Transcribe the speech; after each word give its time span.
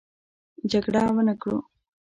جګړه 0.71 1.03
ونه 1.15 1.33
کړو. 1.41 1.57